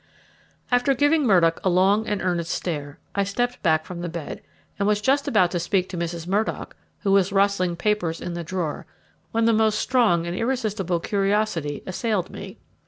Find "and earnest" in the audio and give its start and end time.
2.07-2.49